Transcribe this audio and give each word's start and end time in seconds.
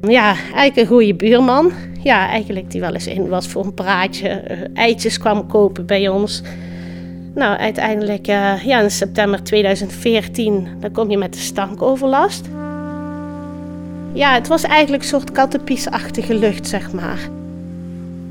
Ja, 0.00 0.34
eigenlijk 0.34 0.76
een 0.76 0.86
goede 0.86 1.14
buurman. 1.14 1.72
Ja, 2.02 2.28
eigenlijk 2.28 2.70
die 2.70 2.80
wel 2.80 2.92
eens 2.94 3.06
in 3.06 3.28
was 3.28 3.48
voor 3.48 3.64
een 3.64 3.74
praatje. 3.74 4.28
eh, 4.28 4.58
eitjes 4.74 5.18
kwam 5.18 5.46
kopen 5.46 5.86
bij 5.86 6.08
ons. 6.08 6.42
Nou, 7.34 7.58
uiteindelijk 7.58 8.26
eh, 8.26 8.64
ja, 8.64 8.80
in 8.80 8.90
september 8.90 9.42
2014, 9.42 10.68
dan 10.80 10.92
kom 10.92 11.10
je 11.10 11.18
met 11.18 11.32
de 11.32 11.38
stankoverlast. 11.38 12.48
Ja, 14.12 14.34
het 14.34 14.48
was 14.48 14.62
eigenlijk 14.62 15.02
een 15.02 15.08
soort 15.08 15.32
kattenpiesachtige 15.32 16.34
lucht, 16.34 16.68
zeg 16.68 16.92
maar. 16.92 17.18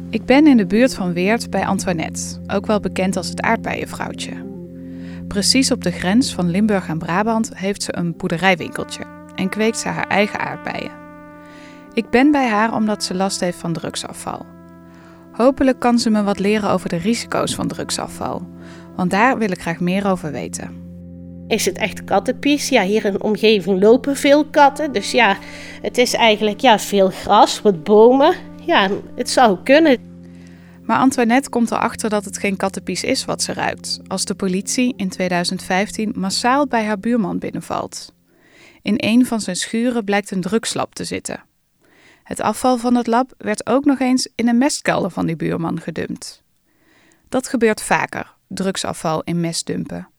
Ik 0.10 0.26
ben 0.26 0.48
in 0.48 0.58
de 0.58 0.66
buurt 0.66 0.96
van 0.96 1.14
Weert 1.14 1.50
bij 1.50 1.66
Antoinette, 1.66 2.22
ook 2.48 2.66
wel 2.66 2.80
bekend 2.80 3.18
als 3.18 3.30
het 3.30 3.42
aardbeienvrouwtje. 3.42 4.32
Precies 5.28 5.72
op 5.72 5.84
de 5.84 5.92
grens 5.92 6.34
van 6.34 6.50
Limburg 6.50 6.88
en 6.88 6.98
Brabant 6.98 7.52
heeft 7.54 7.84
ze 7.84 7.98
een 7.98 8.14
boerderijwinkeltje 8.18 9.04
en 9.36 9.50
kweekt 9.50 9.78
ze 9.78 9.88
haar 9.88 10.08
eigen 10.08 10.40
aardbeien. 10.40 11.07
Ik 11.98 12.10
ben 12.10 12.32
bij 12.32 12.48
haar 12.48 12.74
omdat 12.74 13.04
ze 13.04 13.14
last 13.16 13.40
heeft 13.40 13.58
van 13.58 13.74
drugsafval. 13.74 14.46
Hopelijk 15.32 15.80
kan 15.80 16.00
ze 16.00 16.10
me 16.10 16.24
wat 16.24 16.40
leren 16.40 16.70
over 16.70 16.90
de 16.90 16.96
risico's 16.96 17.56
van 17.56 17.68
drugsafval, 17.68 18.48
want 18.96 19.12
daar 19.12 19.38
wil 19.38 19.52
ik 19.52 19.62
graag 19.62 19.80
meer 19.80 20.08
over 20.08 20.32
weten. 20.32 20.76
Is 21.48 21.66
het 21.66 21.78
echt 21.78 22.04
kattenpies? 22.04 22.70
Ja, 22.70 22.84
hier 22.84 23.06
in 23.06 23.12
de 23.12 23.24
omgeving 23.24 23.82
lopen 23.82 24.16
veel 24.16 24.46
katten. 24.46 24.92
Dus 24.92 25.12
ja, 25.12 25.38
het 25.82 25.98
is 25.98 26.14
eigenlijk 26.14 26.60
ja, 26.60 26.80
veel 26.80 27.10
gras, 27.10 27.62
wat 27.62 27.84
bomen. 27.84 28.36
Ja, 28.66 28.90
het 29.16 29.30
zou 29.30 29.58
kunnen. 29.64 29.98
Maar 30.84 30.98
Antoinette 30.98 31.50
komt 31.50 31.72
erachter 31.72 32.10
dat 32.10 32.26
het 32.26 32.38
geen 32.38 32.58
kattenpies 32.58 33.04
is 33.04 33.26
wat 33.26 33.42
ze 33.42 33.54
ruikt, 33.54 34.00
als 34.08 34.26
de 34.26 34.36
politie 34.36 34.94
in 34.98 35.10
2015 35.10 36.14
massaal 36.16 36.68
bij 36.68 36.86
haar 36.86 37.00
buurman 37.00 37.40
binnenvalt. 37.40 38.14
In 38.82 38.96
een 38.98 39.26
van 39.26 39.42
zijn 39.42 39.56
schuren 39.56 40.04
blijkt 40.04 40.32
een 40.32 40.42
drugslab 40.42 40.94
te 40.94 41.04
zitten. 41.04 41.46
Het 42.28 42.42
afval 42.42 42.78
van 42.78 42.96
het 42.96 43.08
lab 43.08 43.34
werd 43.38 43.68
ook 43.68 43.86
nog 43.86 44.00
eens 44.00 44.28
in 44.36 44.48
een 44.48 44.58
mestkelder 44.58 45.12
van 45.12 45.26
die 45.26 45.36
buurman 45.36 45.82
gedumpt. 45.82 46.44
Dat 47.30 47.48
gebeurt 47.48 47.82
vaker, 47.82 48.34
drugsafval 48.48 49.24
in 49.24 49.40
mest 49.40 49.66
dumpen. 49.66 50.10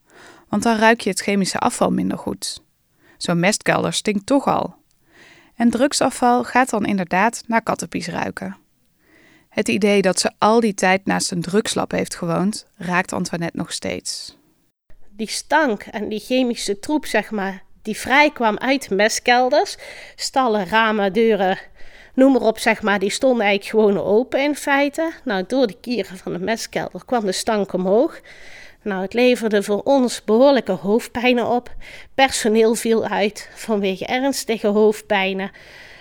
Want 0.49 0.63
dan 0.63 0.77
ruik 0.77 1.01
je 1.01 1.11
het 1.11 1.21
chemische 1.21 1.59
afval 1.59 1.91
minder 1.91 2.19
goed. 2.19 2.63
Zo'n 3.17 3.41
mestkelder 3.41 3.93
stinkt 3.93 4.27
toch 4.27 4.47
al. 4.47 4.75
En 5.55 5.71
drugsafval 5.71 6.45
gaat 6.45 6.71
dan 6.71 6.85
inderdaad 6.85 7.43
naar 7.47 7.63
kattenpies 7.63 8.09
ruiken. 8.09 8.57
Het 9.49 9.69
idee 9.69 10.03
dat 10.03 10.21
ze 10.21 10.33
al 10.39 10.61
die 10.61 10.75
tijd 10.75 11.05
naast 11.05 11.31
een 11.31 11.43
drugslab 11.43 11.91
heeft 11.91 12.15
gewoond, 12.15 12.67
raakt 12.77 13.13
Antoinette 13.13 13.57
nog 13.57 13.73
steeds. 13.73 14.37
Die 15.11 15.29
stank 15.29 15.83
en 15.83 16.09
die 16.09 16.21
chemische 16.21 16.79
troep, 16.79 17.07
zeg 17.07 17.31
maar, 17.31 17.63
die 17.83 17.97
vrij 17.97 18.31
kwam 18.31 18.59
uit 18.59 18.89
de 18.89 18.95
mestkelders. 18.95 19.77
Stallen, 20.17 20.67
ramen, 20.67 21.13
deuren, 21.13 21.59
noem 22.19 22.33
maar 22.33 22.43
op, 22.43 22.59
zeg 22.59 22.83
maar, 22.83 22.99
die 22.99 23.11
stonden 23.11 23.47
eigenlijk 23.47 23.85
gewoon 23.85 24.07
open 24.07 24.43
in 24.43 24.55
feite. 24.55 25.13
Nou, 25.25 25.45
door 25.47 25.67
de 25.67 25.77
kieren 25.81 26.17
van 26.17 26.33
de 26.33 26.39
mestkelder 26.39 27.05
kwam 27.05 27.25
de 27.25 27.33
stank 27.33 27.73
omhoog. 27.73 28.21
Nou, 28.83 29.03
het 29.03 29.15
leverde 29.15 29.63
voor 29.63 29.81
ons 29.83 30.25
behoorlijke 30.25 30.73
hoofdpijnen 30.73 31.47
op. 31.47 31.75
Personeel 32.15 32.75
viel 32.75 33.05
uit 33.05 33.51
vanwege 33.55 34.07
ernstige 34.07 34.67
hoofdpijnen. 34.67 35.51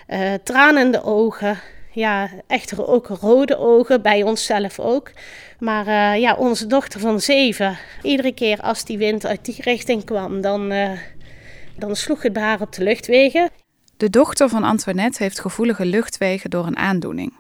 Uh, 0.08 0.34
tranende 0.44 1.04
ogen. 1.04 1.60
Ja, 1.92 2.30
echt 2.48 2.80
ook 2.80 3.08
rode 3.08 3.58
ogen, 3.58 4.02
bij 4.02 4.24
onszelf 4.24 4.80
ook. 4.80 5.12
Maar 5.60 5.88
uh, 5.88 6.22
ja, 6.22 6.36
onze 6.36 6.68
dochter 6.68 7.00
van 7.00 7.20
zeven, 7.20 7.78
iedere 8.02 8.34
keer 8.34 8.62
als 8.62 8.86
die 8.86 8.98
wind 8.98 9.26
uit 9.26 9.46
die 9.46 9.56
richting 9.60 10.06
kwam, 10.06 10.42
dan, 10.42 10.72
uh, 10.72 10.92
dan 11.76 11.96
sloeg 11.96 12.22
het 12.22 12.38
haar 12.38 12.62
op 12.62 12.74
de 12.74 12.84
luchtwegen. 12.84 13.50
De 13.98 14.10
dochter 14.10 14.50
van 14.50 14.64
Antoinette 14.64 15.24
heeft 15.24 15.40
gevoelige 15.40 15.86
luchtwegen 15.86 16.50
door 16.50 16.66
een 16.66 16.78
aandoening. 16.78 17.34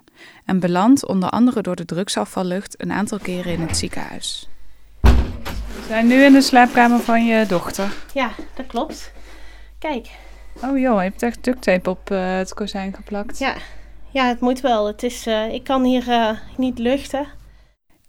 En 0.46 0.60
belandt 0.60 1.06
onder 1.06 1.30
andere 1.30 1.62
door 1.62 1.76
de 1.76 1.86
drugsafvallucht 1.86 2.82
een 2.82 2.92
aantal 2.92 3.18
keren 3.18 3.52
in 3.52 3.62
het 3.62 3.78
ziekenhuis. 3.78 4.48
We 5.02 5.84
zijn 5.88 6.08
nu 6.08 6.24
in 6.24 6.34
de 6.34 6.42
slaapkamer 6.42 7.00
van 7.00 7.26
je 7.26 7.46
dochter. 7.46 7.94
Ja, 8.14 8.32
dat 8.56 8.68
klopt. 8.68 9.12
Kijk. 9.80 10.08
Oh 10.62 10.80
joh, 10.80 10.96
je 10.96 11.04
hebt 11.10 11.22
echt 11.22 11.44
duct 11.44 11.62
tape 11.62 11.90
op 11.90 12.12
uh, 12.12 12.38
het 12.38 12.54
kozijn 12.54 12.94
geplakt. 12.94 13.40
Ja. 13.40 13.56
ja, 14.12 14.28
het 14.28 14.40
moet 14.40 14.62
wel. 14.62 14.88
Het 14.88 15.04
is, 15.04 15.28
uh, 15.28 15.54
ik 15.54 15.64
kan 15.64 15.84
hier 15.84 16.08
uh, 16.08 16.30
niet 16.58 16.80
luchten. 16.80 17.28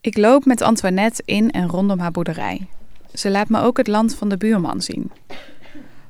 Ik 0.01 0.17
loop 0.17 0.45
met 0.45 0.63
Antoinette 0.63 1.23
in 1.25 1.51
en 1.51 1.69
rondom 1.69 1.99
haar 1.99 2.11
boerderij. 2.11 2.69
Ze 3.13 3.31
laat 3.31 3.49
me 3.49 3.61
ook 3.61 3.77
het 3.77 3.87
land 3.87 4.15
van 4.15 4.29
de 4.29 4.37
buurman 4.37 4.83
zien. 4.83 5.13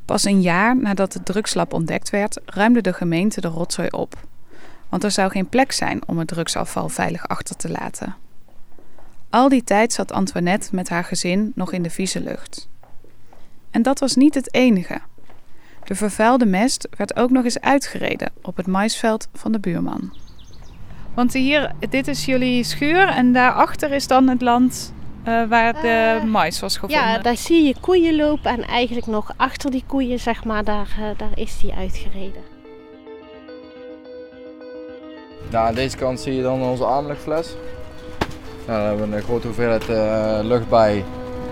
Pas 0.09 0.25
een 0.25 0.41
jaar 0.41 0.77
nadat 0.77 1.13
het 1.13 1.25
drugslab 1.25 1.73
ontdekt 1.73 2.11
werd, 2.11 2.41
ruimde 2.45 2.81
de 2.81 2.93
gemeente 2.93 3.41
de 3.41 3.49
rotzooi 3.49 3.89
op. 3.89 4.15
Want 4.89 5.05
er 5.05 5.11
zou 5.11 5.31
geen 5.31 5.49
plek 5.49 5.73
zijn 5.73 6.01
om 6.07 6.19
het 6.19 6.29
drugsafval 6.29 6.89
veilig 6.89 7.29
achter 7.29 7.57
te 7.57 7.71
laten. 7.71 8.15
Al 9.31 9.49
die 9.49 9.65
tijd 9.65 9.93
zat 9.93 10.13
Antoinette 10.13 10.69
met 10.73 10.89
haar 10.89 11.05
gezin 11.05 11.53
nog 11.55 11.73
in 11.73 11.83
de 11.83 11.91
vieze 11.91 12.21
lucht. 12.21 12.69
En 13.71 13.83
dat 13.83 13.99
was 13.99 14.15
niet 14.15 14.35
het 14.35 14.55
enige. 14.55 15.01
De 15.85 15.95
vervuilde 15.95 16.47
mest 16.47 16.89
werd 16.97 17.17
ook 17.17 17.31
nog 17.31 17.45
eens 17.45 17.61
uitgereden 17.61 18.33
op 18.43 18.57
het 18.57 18.67
maisveld 18.67 19.29
van 19.33 19.53
de 19.53 19.61
buurman. 19.61 20.17
Want 21.15 21.33
hier, 21.33 21.73
dit 21.89 22.09
is 22.09 22.25
jullie 22.25 22.65
schuur 22.65 23.09
en 23.09 23.33
daarachter 23.33 23.93
is 23.93 24.07
dan 24.07 24.29
het 24.29 24.41
land 24.41 24.93
uh, 25.29 25.49
waar 25.49 25.73
de 25.73 26.21
uh, 26.23 26.31
mais 26.31 26.61
was 26.61 26.75
gevonden. 26.75 26.99
Ja, 26.99 27.19
daar 27.19 27.37
zie 27.37 27.67
je 27.67 27.75
koeien 27.81 28.17
lopen 28.17 28.51
en 28.51 28.62
eigenlijk 28.62 29.06
nog 29.06 29.33
achter 29.37 29.71
die 29.71 29.84
koeien, 29.87 30.19
zeg 30.19 30.45
maar, 30.45 30.65
daar, 30.65 30.97
uh, 31.01 31.06
daar 31.17 31.31
is 31.34 31.59
die 31.61 31.75
uitgereden. 31.75 32.43
Nou, 35.51 35.67
aan 35.67 35.75
deze 35.75 35.97
kant 35.97 36.21
zie 36.21 36.34
je 36.34 36.43
dan 36.43 36.62
onze 36.62 36.87
ademluchtfles. 36.87 37.55
Nou, 38.67 38.81
daar 38.81 38.89
hebben 38.89 39.11
we 39.11 39.17
een 39.17 39.23
grote 39.23 39.47
hoeveelheid 39.47 39.89
uh, 39.89 40.39
lucht 40.43 40.69
bij, 40.69 41.05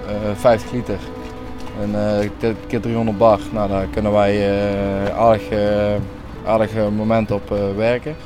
uh, 0.07 0.37
50 0.37 0.73
liter. 0.73 0.99
En 1.83 1.91
uh, 1.91 2.55
keer 2.67 2.81
300 2.81 3.19
bar. 3.19 3.41
Nou, 3.53 3.69
daar 3.69 3.87
kunnen 3.87 4.13
wij 4.13 4.35
uh, 4.37 5.19
aardig, 5.19 5.43
aardig 6.47 6.75
moment 6.97 7.31
op 7.31 7.49
werken. 7.77 8.17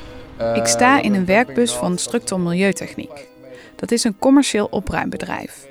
Ik 0.54 0.66
sta 0.66 1.02
in 1.02 1.14
een 1.14 1.24
werkbus 1.24 1.72
van 1.72 1.98
Structor 1.98 2.40
Milieutechniek. 2.40 3.29
Dat 3.80 3.90
is 3.90 4.04
een 4.04 4.18
commercieel 4.18 4.66
opruimbedrijf. 4.66 5.66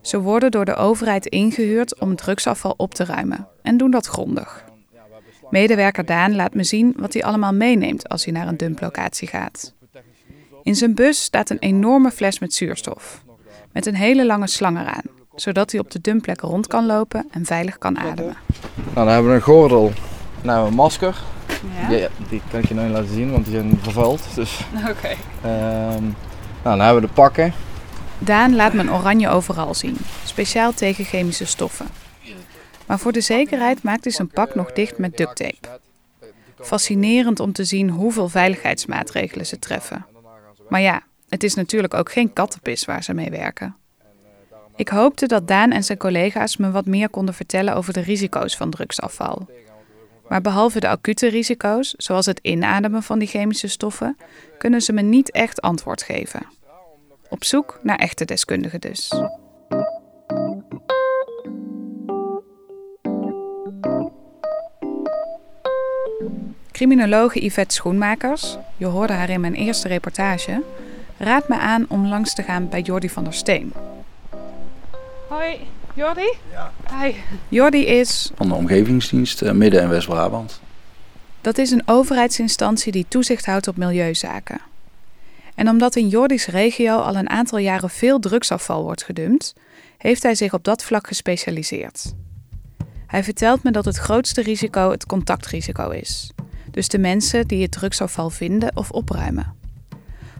Ze 0.00 0.20
worden 0.20 0.50
door 0.50 0.64
de 0.64 0.74
overheid 0.74 1.26
ingehuurd 1.26 2.00
om 2.00 2.16
drugsafval 2.16 2.74
op 2.76 2.94
te 2.94 3.04
ruimen 3.04 3.48
en 3.62 3.76
doen 3.76 3.90
dat 3.90 4.06
grondig. 4.06 4.64
Medewerker 5.50 6.04
Daan 6.04 6.34
laat 6.34 6.54
me 6.54 6.64
zien 6.64 6.94
wat 6.96 7.12
hij 7.12 7.24
allemaal 7.24 7.52
meeneemt 7.52 8.08
als 8.08 8.24
hij 8.24 8.32
naar 8.32 8.48
een 8.48 8.56
dumplocatie 8.56 9.28
gaat. 9.28 9.74
In 10.62 10.74
zijn 10.76 10.94
bus 10.94 11.22
staat 11.22 11.50
een 11.50 11.58
enorme 11.58 12.10
fles 12.10 12.38
met 12.38 12.54
zuurstof, 12.54 13.22
met 13.72 13.86
een 13.86 13.94
hele 13.94 14.26
lange 14.26 14.46
slang 14.46 14.78
eraan, 14.80 15.04
zodat 15.34 15.70
hij 15.70 15.80
op 15.80 15.90
de 15.90 16.00
dumpplek 16.00 16.40
rond 16.40 16.66
kan 16.66 16.86
lopen 16.86 17.26
en 17.30 17.44
veilig 17.44 17.78
kan 17.78 17.98
ademen. 17.98 18.36
Nou, 18.74 18.94
dan 18.94 19.08
hebben 19.08 19.30
we 19.30 19.36
een 19.36 19.42
gordel, 19.42 19.92
nou 20.42 20.66
een 20.66 20.74
masker. 20.74 21.22
Ja? 21.80 21.88
Die, 21.88 22.08
die 22.28 22.42
kan 22.50 22.60
ik 22.60 22.68
je 22.68 22.74
nu 22.74 22.88
laten 22.88 23.14
zien, 23.14 23.30
want 23.30 23.44
die 23.44 23.54
zijn 23.54 23.78
vervuild. 23.82 24.34
Dus, 24.34 24.60
Oké. 24.88 24.90
Okay. 24.90 25.16
Um, 25.94 26.14
nou, 26.62 26.76
dan 26.76 26.80
hebben 26.80 27.02
we 27.02 27.08
de 27.08 27.14
pakken. 27.14 27.52
Daan 28.18 28.54
laat 28.54 28.74
een 28.74 28.92
oranje 28.92 29.28
overal 29.28 29.74
zien, 29.74 29.96
speciaal 30.24 30.72
tegen 30.72 31.04
chemische 31.04 31.46
stoffen. 31.46 31.86
Maar 32.86 32.98
voor 32.98 33.12
de 33.12 33.20
zekerheid 33.20 33.82
maakt 33.82 34.04
hij 34.04 34.12
zijn 34.12 34.28
pak 34.28 34.54
nog 34.54 34.72
dicht 34.72 34.98
met 34.98 35.16
duct 35.16 35.36
tape. 35.36 35.80
Fascinerend 36.60 37.40
om 37.40 37.52
te 37.52 37.64
zien 37.64 37.90
hoeveel 37.90 38.28
veiligheidsmaatregelen 38.28 39.46
ze 39.46 39.58
treffen. 39.58 40.06
Maar 40.68 40.80
ja, 40.80 41.02
het 41.28 41.42
is 41.42 41.54
natuurlijk 41.54 41.94
ook 41.94 42.12
geen 42.12 42.32
kattenpis 42.32 42.84
waar 42.84 43.02
ze 43.02 43.14
mee 43.14 43.30
werken. 43.30 43.76
Ik 44.76 44.88
hoopte 44.88 45.26
dat 45.26 45.48
Daan 45.48 45.70
en 45.70 45.84
zijn 45.84 45.98
collega's 45.98 46.56
me 46.56 46.70
wat 46.70 46.86
meer 46.86 47.08
konden 47.08 47.34
vertellen 47.34 47.74
over 47.74 47.92
de 47.92 48.00
risico's 48.00 48.56
van 48.56 48.70
drugsafval. 48.70 49.46
Maar 50.32 50.40
behalve 50.40 50.80
de 50.80 50.88
acute 50.88 51.28
risico's, 51.28 51.94
zoals 51.96 52.26
het 52.26 52.38
inademen 52.42 53.02
van 53.02 53.18
die 53.18 53.28
chemische 53.28 53.68
stoffen, 53.68 54.16
kunnen 54.58 54.80
ze 54.80 54.92
me 54.92 55.02
niet 55.02 55.30
echt 55.30 55.60
antwoord 55.60 56.02
geven. 56.02 56.46
Op 57.28 57.44
zoek 57.44 57.80
naar 57.82 57.96
echte 57.96 58.24
deskundigen 58.24 58.80
dus. 58.80 59.12
Criminologe 66.70 67.44
Yvette 67.44 67.74
Schoenmakers, 67.74 68.58
je 68.76 68.86
hoorde 68.86 69.12
haar 69.12 69.30
in 69.30 69.40
mijn 69.40 69.54
eerste 69.54 69.88
reportage, 69.88 70.62
raadt 71.18 71.48
me 71.48 71.58
aan 71.58 71.84
om 71.88 72.06
langs 72.06 72.34
te 72.34 72.42
gaan 72.42 72.68
bij 72.68 72.80
Jordi 72.80 73.08
van 73.08 73.24
der 73.24 73.34
Steen. 73.34 73.72
Hoi, 75.28 75.58
Jordi? 75.94 76.32
Ja. 76.50 76.72
Hi. 77.00 77.14
Jordi 77.48 77.86
is... 77.86 78.30
Van 78.34 78.48
de 78.48 78.54
Omgevingsdienst 78.54 79.42
uh, 79.42 79.50
Midden- 79.50 79.82
en 79.82 79.88
West-Brabant. 79.88 80.60
Dat 81.40 81.58
is 81.58 81.70
een 81.70 81.82
overheidsinstantie 81.84 82.92
die 82.92 83.06
toezicht 83.08 83.46
houdt 83.46 83.68
op 83.68 83.76
milieuzaken. 83.76 84.60
En 85.54 85.68
omdat 85.68 85.96
in 85.96 86.08
Jordi's 86.08 86.46
regio 86.46 86.98
al 86.98 87.16
een 87.16 87.30
aantal 87.30 87.58
jaren 87.58 87.90
veel 87.90 88.18
drugsafval 88.18 88.82
wordt 88.82 89.02
gedumpt, 89.02 89.54
heeft 89.98 90.22
hij 90.22 90.34
zich 90.34 90.54
op 90.54 90.64
dat 90.64 90.84
vlak 90.84 91.06
gespecialiseerd. 91.06 92.14
Hij 93.06 93.24
vertelt 93.24 93.62
me 93.62 93.70
dat 93.70 93.84
het 93.84 93.96
grootste 93.96 94.42
risico 94.42 94.90
het 94.90 95.06
contactrisico 95.06 95.90
is. 95.90 96.32
Dus 96.70 96.88
de 96.88 96.98
mensen 96.98 97.46
die 97.46 97.62
het 97.62 97.70
drugsafval 97.70 98.30
vinden 98.30 98.76
of 98.76 98.90
opruimen. 98.90 99.54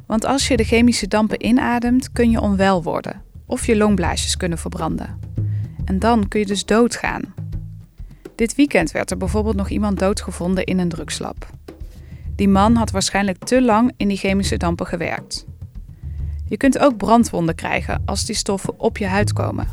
Want 0.07 0.25
als 0.25 0.49
je 0.49 0.57
de 0.57 0.65
chemische 0.65 1.09
dampen 1.09 1.45
inademt, 1.47 2.13
kun 2.13 2.31
je 2.31 2.41
onwel 2.41 2.83
worden 2.83 3.23
of 3.47 3.67
je 3.67 3.77
longblaasjes 3.77 4.37
kunnen 4.37 4.59
verbranden. 4.59 5.32
En 5.93 5.99
dan 5.99 6.29
kun 6.29 6.41
je 6.41 6.47
dus 6.47 6.65
doodgaan. 6.65 7.35
Dit 8.35 8.55
weekend 8.55 8.91
werd 8.91 9.11
er 9.11 9.17
bijvoorbeeld 9.17 9.57
nog 9.57 9.69
iemand 9.69 9.99
doodgevonden 9.99 10.65
in 10.65 10.79
een 10.79 10.89
drugslab. 10.89 11.47
Die 12.37 12.49
man 12.49 12.75
had 12.75 12.91
waarschijnlijk 12.91 13.45
te 13.45 13.63
lang 13.63 13.93
in 13.97 14.09
die 14.09 14.17
chemische 14.17 14.57
dampen 14.57 14.87
gewerkt. 14.87 15.47
Je 16.49 16.57
kunt 16.57 16.79
ook 16.79 16.97
brandwonden 16.97 17.55
krijgen 17.55 18.03
als 18.05 18.25
die 18.25 18.35
stoffen 18.35 18.81
op 18.81 18.99
je 18.99 19.07
huid 19.07 19.33
komen. 19.33 19.69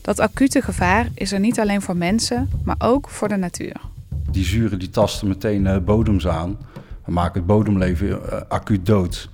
Dat 0.00 0.20
acute 0.20 0.62
gevaar 0.62 1.08
is 1.14 1.32
er 1.32 1.40
niet 1.40 1.60
alleen 1.60 1.82
voor 1.82 1.96
mensen, 1.96 2.50
maar 2.64 2.76
ook 2.78 3.08
voor 3.08 3.28
de 3.28 3.36
natuur. 3.36 3.80
Die 4.30 4.44
zuren 4.44 4.78
die 4.78 4.90
tasten 4.90 5.28
meteen 5.28 5.64
uh, 5.64 5.78
bodems 5.78 6.26
aan 6.28 6.58
en 7.04 7.12
maken 7.12 7.38
het 7.38 7.46
bodemleven 7.46 8.08
uh, 8.08 8.40
acuut 8.48 8.86
dood. 8.86 9.30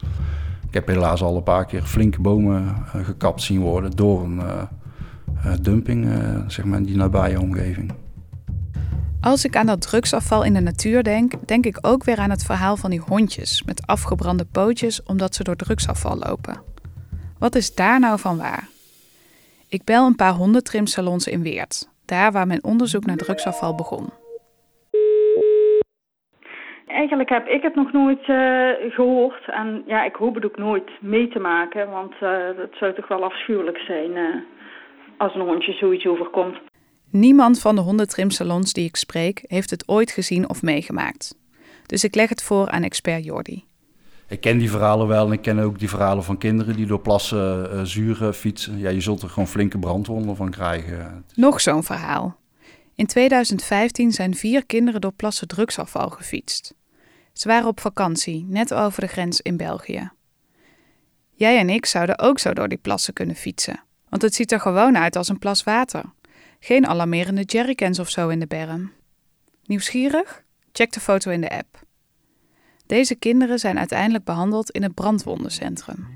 Ik 0.69 0.75
heb 0.75 0.87
helaas 0.87 1.23
al 1.23 1.37
een 1.37 1.43
paar 1.43 1.67
keer 1.67 1.83
flinke 1.83 2.21
bomen 2.21 2.65
uh, 2.65 3.05
gekapt 3.05 3.43
zien 3.43 3.61
worden 3.61 3.91
door 3.91 4.25
een 4.25 4.41
dumping 5.63 6.09
zeg 6.47 6.65
maar, 6.65 6.79
in 6.79 6.85
die 6.85 6.97
nabije 6.97 7.41
omgeving. 7.41 7.93
Als 9.21 9.45
ik 9.45 9.57
aan 9.57 9.67
dat 9.67 9.81
drugsafval 9.83 10.45
in 10.45 10.55
de 10.55 10.61
natuur 10.61 11.03
denk, 11.03 11.33
denk 11.47 11.67
ik 11.67 11.79
ook 11.81 12.05
weer 12.05 12.19
aan 12.19 12.31
het 12.31 12.45
verhaal 12.45 12.77
van 12.77 12.91
die 12.91 13.01
hondjes 13.01 13.63
met 13.65 13.87
afgebrande 13.87 14.47
pootjes 14.53 15.03
omdat 15.03 15.35
ze 15.35 15.45
door 15.45 15.57
drugsafval 15.57 16.19
lopen. 16.19 16.63
Wat 17.39 17.55
is 17.55 17.75
daar 17.75 18.01
nou 18.01 18.19
van 18.19 18.37
waar? 18.37 18.69
Ik 19.69 19.85
bel 19.85 20.07
een 20.07 20.17
paar 20.17 20.33
hondentrimsalons 20.33 21.27
in 21.27 21.43
Weert, 21.43 21.89
daar 22.05 22.33
waar 22.33 22.47
mijn 22.47 22.65
onderzoek 22.65 23.07
naar 23.07 23.17
drugsafval 23.17 23.75
begon. 23.75 24.09
Eigenlijk 26.87 27.29
heb 27.29 27.47
ik 27.47 27.63
het 27.63 27.75
nog 27.75 27.93
nooit 27.93 28.29
uh, 28.29 28.71
gehoord 28.95 29.49
en 29.49 29.83
ja, 29.87 30.05
ik 30.05 30.15
hoop 30.15 30.35
het 30.35 30.45
ook 30.45 30.57
nooit 30.57 30.91
mee 31.01 31.29
te 31.29 31.39
maken, 31.39 31.91
want 31.91 32.15
uh, 32.23 32.31
het 32.57 32.75
zou 32.79 32.95
toch 32.95 33.09
wel 33.09 33.25
afschuwelijk 33.25 33.79
zijn 33.79 34.11
uh, 34.11 34.35
als 35.19 35.35
een 35.35 35.41
hondje 35.41 35.73
zoiets 35.73 36.07
overkomt. 36.07 36.59
Niemand 37.11 37.61
van 37.61 37.75
de 37.75 37.81
hondentrimsalons 37.81 38.73
die 38.73 38.85
ik 38.85 38.97
spreek 38.97 39.45
heeft 39.47 39.71
het 39.71 39.89
ooit 39.89 40.11
gezien 40.11 40.49
of 40.49 40.63
meegemaakt. 40.63 41.39
Dus 41.87 42.05
ik 42.05 42.15
leg 42.15 42.29
het 42.29 42.43
voor 42.43 42.71
aan 42.71 42.83
expert 42.83 43.25
Jordi. 43.25 43.65
Ik 44.29 44.41
ken 44.41 44.59
die 44.59 44.71
verhalen 44.71 45.07
wel 45.07 45.27
en 45.27 45.33
ik 45.33 45.43
ken 45.43 45.59
ook 45.59 45.79
die 45.79 45.89
verhalen 45.89 46.25
van 46.25 46.39
kinderen 46.39 46.77
die 46.77 46.87
door 46.87 47.01
plassen 47.01 47.71
uh, 47.73 47.81
zuren 47.83 48.35
fietsen. 48.35 48.79
Ja, 48.79 48.89
je 48.91 49.01
zult 49.01 49.23
er 49.23 49.29
gewoon 49.29 49.49
flinke 49.49 49.79
brandwonden 49.79 50.37
van 50.37 50.51
krijgen. 50.51 51.25
Nog 51.35 51.61
zo'n 51.61 51.83
verhaal. 51.83 52.37
In 52.95 53.07
2015 53.07 54.13
zijn 54.13 54.35
vier 54.35 54.67
kinderen 54.67 55.01
door 55.01 55.13
plassen 55.13 55.49
drugsafval 55.49 56.11
gefietst. 56.11 56.75
Ze 57.33 57.49
waren 57.49 57.69
op 57.69 57.81
vakantie, 57.81 58.47
net 58.49 58.75
over 58.75 59.01
de 59.01 59.07
grens 59.07 59.41
in 59.41 59.57
België. 59.57 60.11
Jij 61.31 61.59
en 61.59 61.71
ik 61.71 61.87
zouden 61.87 62.19
ook 62.19 62.39
zo 62.39 62.53
door 62.53 62.69
die 62.69 62.79
plassen 62.79 63.13
kunnen 63.15 63.37
fietsen. 63.37 63.81
Want 64.17 64.29
het 64.29 64.37
ziet 64.37 64.53
er 64.53 64.61
gewoon 64.61 64.97
uit 64.97 65.17
als 65.17 65.29
een 65.29 65.39
plas 65.39 65.63
water. 65.63 66.03
Geen 66.61 66.87
alarmerende 66.87 67.43
jerrycans 67.43 67.99
of 67.99 68.11
zo 68.11 68.29
in 68.29 68.41
de 68.41 68.47
berm. 68.47 68.93
Nieuwsgierig? 69.65 70.45
Check 70.73 70.93
de 70.93 71.01
foto 71.01 71.31
in 71.31 71.41
de 71.41 71.51
app. 71.51 71.81
Deze 72.87 73.15
kinderen 73.15 73.59
zijn 73.59 73.79
uiteindelijk 73.79 74.25
behandeld 74.25 74.71
in 74.71 74.83
het 74.83 74.95
brandwondencentrum. 74.95 76.07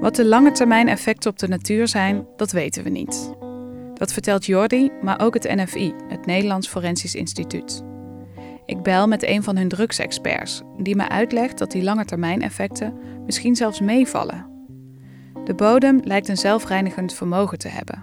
Wat 0.00 0.16
de 0.16 0.24
lange 0.24 0.52
termijn 0.52 0.88
effecten 0.88 1.30
op 1.30 1.38
de 1.38 1.48
natuur 1.48 1.88
zijn, 1.88 2.26
dat 2.36 2.50
weten 2.50 2.82
we 2.84 2.90
niet. 2.90 3.32
Dat 3.94 4.12
vertelt 4.12 4.46
Jordi, 4.46 4.90
maar 5.02 5.20
ook 5.20 5.34
het 5.34 5.54
NFI, 5.54 5.94
het 6.08 6.26
Nederlands 6.26 6.68
Forensisch 6.68 7.14
Instituut. 7.14 7.89
Ik 8.70 8.82
bel 8.82 9.06
met 9.06 9.26
een 9.26 9.42
van 9.42 9.56
hun 9.56 9.68
drugsexperts, 9.68 10.62
die 10.76 10.96
me 10.96 11.08
uitlegt 11.08 11.58
dat 11.58 11.70
die 11.70 11.82
langetermijneffecten 11.82 12.94
misschien 13.26 13.56
zelfs 13.56 13.80
meevallen. 13.80 14.46
De 15.44 15.54
bodem 15.54 16.00
lijkt 16.04 16.28
een 16.28 16.36
zelfreinigend 16.36 17.14
vermogen 17.14 17.58
te 17.58 17.68
hebben. 17.68 18.02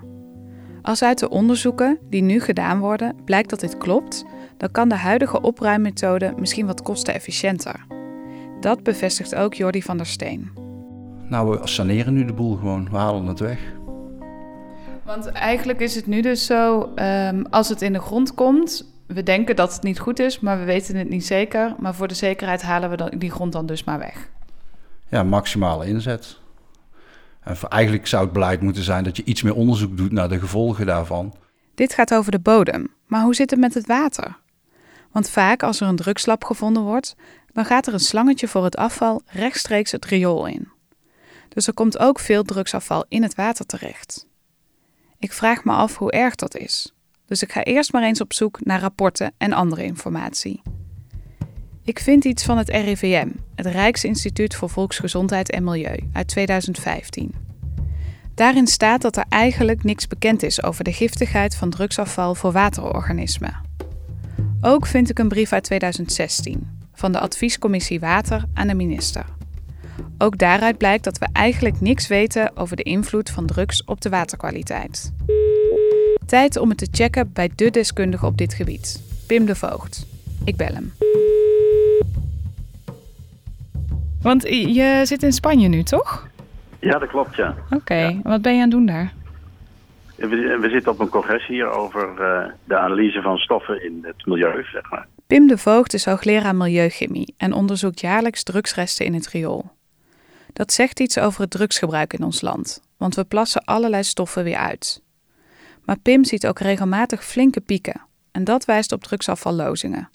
Als 0.81 1.03
uit 1.03 1.19
de 1.19 1.29
onderzoeken 1.29 1.99
die 2.09 2.21
nu 2.21 2.39
gedaan 2.39 2.79
worden 2.79 3.15
blijkt 3.25 3.49
dat 3.49 3.59
dit 3.59 3.77
klopt, 3.77 4.25
dan 4.57 4.71
kan 4.71 4.89
de 4.89 4.95
huidige 4.95 5.41
opruimmethode 5.41 6.33
misschien 6.37 6.65
wat 6.65 6.81
kostenefficiënter. 6.81 7.85
Dat 8.59 8.83
bevestigt 8.83 9.35
ook 9.35 9.53
Jordi 9.53 9.81
van 9.81 9.97
der 9.97 10.05
Steen. 10.05 10.51
Nou, 11.29 11.49
we 11.49 11.67
saneren 11.67 12.13
nu 12.13 12.25
de 12.25 12.33
boel 12.33 12.55
gewoon, 12.55 12.87
we 12.91 12.97
halen 12.97 13.25
het 13.25 13.39
weg. 13.39 13.59
Want 15.05 15.25
eigenlijk 15.25 15.79
is 15.79 15.95
het 15.95 16.07
nu 16.07 16.21
dus 16.21 16.45
zo, 16.45 16.91
um, 16.95 17.45
als 17.49 17.69
het 17.69 17.81
in 17.81 17.93
de 17.93 17.99
grond 17.99 18.33
komt, 18.33 18.95
we 19.07 19.23
denken 19.23 19.55
dat 19.55 19.73
het 19.73 19.83
niet 19.83 19.99
goed 19.99 20.19
is, 20.19 20.39
maar 20.39 20.59
we 20.59 20.63
weten 20.63 20.95
het 20.95 21.09
niet 21.09 21.25
zeker. 21.25 21.75
Maar 21.79 21.95
voor 21.95 22.07
de 22.07 22.13
zekerheid 22.13 22.61
halen 22.61 22.89
we 22.89 22.97
dan, 22.97 23.09
die 23.17 23.31
grond 23.31 23.51
dan 23.51 23.65
dus 23.65 23.83
maar 23.83 23.99
weg. 23.99 24.29
Ja, 25.09 25.23
maximale 25.23 25.87
inzet. 25.87 26.39
En 27.43 27.57
eigenlijk 27.69 28.07
zou 28.07 28.23
het 28.23 28.33
beleid 28.33 28.61
moeten 28.61 28.83
zijn 28.83 29.03
dat 29.03 29.17
je 29.17 29.23
iets 29.23 29.41
meer 29.41 29.55
onderzoek 29.55 29.97
doet 29.97 30.11
naar 30.11 30.29
de 30.29 30.39
gevolgen 30.39 30.85
daarvan. 30.85 31.35
Dit 31.75 31.93
gaat 31.93 32.13
over 32.13 32.31
de 32.31 32.39
bodem, 32.39 32.87
maar 33.05 33.21
hoe 33.21 33.35
zit 33.35 33.49
het 33.49 33.59
met 33.59 33.73
het 33.73 33.87
water? 33.87 34.37
Want 35.11 35.29
vaak 35.29 35.63
als 35.63 35.81
er 35.81 35.87
een 35.87 35.95
drugslab 35.95 36.43
gevonden 36.43 36.83
wordt, 36.83 37.15
dan 37.53 37.65
gaat 37.65 37.87
er 37.87 37.93
een 37.93 37.99
slangetje 37.99 38.47
voor 38.47 38.63
het 38.63 38.75
afval 38.75 39.21
rechtstreeks 39.25 39.91
het 39.91 40.05
riool 40.05 40.45
in. 40.45 40.67
Dus 41.49 41.67
er 41.67 41.73
komt 41.73 41.99
ook 41.99 42.19
veel 42.19 42.43
drugsafval 42.43 43.05
in 43.07 43.23
het 43.23 43.35
water 43.35 43.65
terecht. 43.65 44.27
Ik 45.19 45.33
vraag 45.33 45.63
me 45.63 45.71
af 45.71 45.97
hoe 45.97 46.11
erg 46.11 46.35
dat 46.35 46.55
is. 46.55 46.96
Dus 47.27 47.41
ik 47.41 47.51
ga 47.51 47.63
eerst 47.63 47.91
maar 47.91 48.03
eens 48.03 48.21
op 48.21 48.33
zoek 48.33 48.65
naar 48.65 48.79
rapporten 48.79 49.33
en 49.37 49.53
andere 49.53 49.83
informatie. 49.83 50.61
Ik 51.83 51.99
vind 51.99 52.25
iets 52.25 52.43
van 52.43 52.57
het 52.57 52.69
RIVM, 52.69 53.29
het 53.55 53.65
Rijksinstituut 53.65 54.55
voor 54.55 54.69
Volksgezondheid 54.69 55.49
en 55.49 55.63
Milieu, 55.63 56.09
uit 56.13 56.27
2015. 56.27 57.33
Daarin 58.35 58.67
staat 58.67 59.01
dat 59.01 59.17
er 59.17 59.25
eigenlijk 59.29 59.83
niks 59.83 60.07
bekend 60.07 60.43
is 60.43 60.63
over 60.63 60.83
de 60.83 60.93
giftigheid 60.93 61.55
van 61.55 61.69
drugsafval 61.69 62.35
voor 62.35 62.51
waterorganismen. 62.51 63.61
Ook 64.61 64.85
vind 64.85 65.09
ik 65.09 65.19
een 65.19 65.27
brief 65.27 65.53
uit 65.53 65.63
2016 65.63 66.67
van 66.93 67.11
de 67.11 67.19
Adviescommissie 67.19 67.99
Water 67.99 68.43
aan 68.53 68.67
de 68.67 68.73
minister. 68.73 69.25
Ook 70.17 70.37
daaruit 70.37 70.77
blijkt 70.77 71.03
dat 71.03 71.17
we 71.17 71.27
eigenlijk 71.33 71.81
niks 71.81 72.07
weten 72.07 72.57
over 72.57 72.75
de 72.75 72.83
invloed 72.83 73.29
van 73.29 73.45
drugs 73.45 73.83
op 73.83 74.01
de 74.01 74.09
waterkwaliteit. 74.09 75.13
Tijd 76.27 76.57
om 76.57 76.69
het 76.69 76.77
te 76.77 76.87
checken 76.91 77.31
bij 77.33 77.49
de 77.55 77.69
deskundige 77.69 78.25
op 78.25 78.37
dit 78.37 78.53
gebied, 78.53 79.01
Pim 79.27 79.45
de 79.45 79.55
Voogd. 79.55 80.05
Ik 80.45 80.55
bel 80.55 80.73
hem. 80.73 80.93
Want 84.21 84.43
je 84.47 85.01
zit 85.03 85.23
in 85.23 85.31
Spanje 85.31 85.67
nu, 85.67 85.83
toch? 85.83 86.27
Ja, 86.79 86.99
dat 86.99 87.09
klopt, 87.09 87.35
ja. 87.35 87.55
Oké, 87.69 88.19
wat 88.23 88.41
ben 88.41 88.51
je 88.51 88.57
aan 88.57 88.69
het 88.69 88.71
doen 88.71 88.85
daar? 88.85 89.13
We, 90.15 90.57
we 90.61 90.69
zitten 90.69 90.91
op 90.91 90.99
een 90.99 91.09
congres 91.09 91.47
hier 91.47 91.69
over 91.69 92.09
uh, 92.19 92.45
de 92.63 92.77
analyse 92.77 93.21
van 93.21 93.37
stoffen 93.37 93.83
in 93.83 93.99
het 94.01 94.25
milieu, 94.25 94.63
zeg 94.63 94.89
maar. 94.89 95.07
Pim 95.27 95.47
de 95.47 95.57
Voogd 95.57 95.93
is 95.93 96.05
hoogleraar 96.05 96.55
milieuchemie 96.55 97.33
en 97.37 97.53
onderzoekt 97.53 98.01
jaarlijks 98.01 98.43
drugsresten 98.43 99.05
in 99.05 99.13
het 99.13 99.27
riool. 99.27 99.71
Dat 100.53 100.73
zegt 100.73 100.99
iets 100.99 101.19
over 101.19 101.41
het 101.41 101.51
drugsgebruik 101.51 102.13
in 102.13 102.23
ons 102.23 102.41
land, 102.41 102.81
want 102.97 103.15
we 103.15 103.23
plassen 103.23 103.63
allerlei 103.65 104.03
stoffen 104.03 104.43
weer 104.43 104.57
uit. 104.57 105.05
Maar 105.87 105.99
Pim 106.03 106.23
ziet 106.23 106.47
ook 106.47 106.59
regelmatig 106.59 107.23
flinke 107.23 107.61
pieken 107.61 108.01
en 108.31 108.43
dat 108.43 108.65
wijst 108.65 108.91
op 108.91 109.03
drugsafvallozingen. 109.03 110.09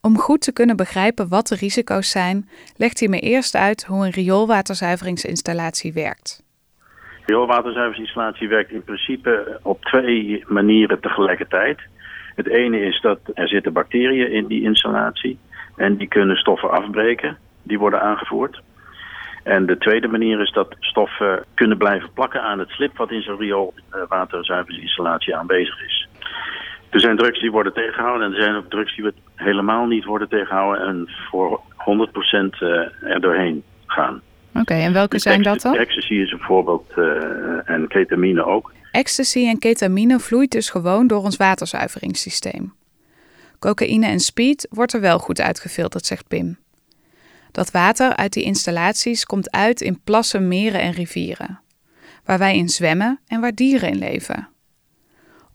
Om 0.00 0.18
goed 0.18 0.40
te 0.40 0.52
kunnen 0.52 0.76
begrijpen 0.76 1.28
wat 1.28 1.46
de 1.46 1.54
risico's 1.54 2.10
zijn, 2.10 2.48
legt 2.76 3.00
hij 3.00 3.08
me 3.08 3.18
eerst 3.20 3.56
uit 3.56 3.84
hoe 3.84 4.04
een 4.04 4.10
rioolwaterzuiveringsinstallatie 4.10 5.92
werkt. 5.92 6.44
Rioolwaterzuiveringsinstallatie 7.26 8.48
werkt 8.48 8.70
in 8.70 8.84
principe 8.84 9.60
op 9.62 9.84
twee 9.84 10.44
manieren 10.46 11.00
tegelijkertijd. 11.00 11.80
Het 12.34 12.48
ene 12.48 12.80
is 12.80 13.00
dat 13.00 13.18
er 13.34 13.48
zitten 13.48 13.72
bacteriën 13.72 14.32
in 14.32 14.46
die 14.46 14.62
installatie 14.62 15.38
en 15.76 15.96
die 15.96 16.08
kunnen 16.08 16.36
stoffen 16.36 16.70
afbreken. 16.70 17.38
Die 17.62 17.78
worden 17.78 18.02
aangevoerd. 18.02 18.62
En 19.42 19.66
de 19.66 19.78
tweede 19.78 20.08
manier 20.08 20.40
is 20.40 20.52
dat 20.52 20.76
stoffen 20.80 21.44
kunnen 21.54 21.78
blijven 21.78 22.12
plakken 22.12 22.42
aan 22.42 22.58
het 22.58 22.68
slip 22.68 22.96
wat 22.96 23.10
in 23.10 23.22
zo'n 23.22 23.38
rioolwaterzuiveringsinstallatie 23.38 25.36
aanwezig 25.36 25.84
is. 25.84 26.08
Er 26.90 27.00
zijn 27.00 27.16
drugs 27.16 27.40
die 27.40 27.50
worden 27.50 27.72
tegengehouden 27.72 28.26
en 28.26 28.34
er 28.34 28.42
zijn 28.42 28.54
ook 28.54 28.70
drugs 28.70 28.96
die 28.96 29.12
helemaal 29.34 29.86
niet 29.86 30.04
worden 30.04 30.28
tegengehouden 30.28 30.86
en 30.86 31.08
voor 31.30 31.60
100% 31.60 32.58
eh, 32.58 32.68
er 33.02 33.20
doorheen 33.20 33.62
gaan. 33.86 34.22
Oké, 34.54 34.74
en 34.74 34.92
welke 34.92 35.18
zijn 35.18 35.42
dat 35.42 35.60
dan? 35.60 35.76
Ecstasy 35.76 36.14
is 36.14 36.32
een 36.32 36.40
voorbeeld 36.40 36.92
uh, 36.96 37.70
en 37.70 37.88
ketamine 37.88 38.44
ook. 38.44 38.72
Ecstasy 38.92 39.46
en 39.46 39.58
ketamine 39.58 40.18
vloeit 40.18 40.50
dus 40.50 40.70
gewoon 40.70 41.06
door 41.06 41.22
ons 41.22 41.36
waterzuiveringssysteem. 41.36 42.72
Cocaïne 43.58 44.06
en 44.06 44.20
speed 44.20 44.68
wordt 44.70 44.92
er 44.92 45.00
wel 45.00 45.18
goed 45.18 45.40
uitgefilterd, 45.40 46.06
zegt 46.06 46.28
Pim. 46.28 46.58
Dat 47.52 47.70
water 47.70 48.16
uit 48.16 48.32
die 48.32 48.44
installaties 48.44 49.24
komt 49.24 49.50
uit 49.50 49.80
in 49.80 50.00
plassen, 50.04 50.48
meren 50.48 50.80
en 50.80 50.92
rivieren. 50.92 51.60
waar 52.24 52.38
wij 52.38 52.56
in 52.56 52.68
zwemmen 52.68 53.20
en 53.26 53.40
waar 53.40 53.54
dieren 53.54 53.88
in 53.88 53.98
leven. 53.98 54.48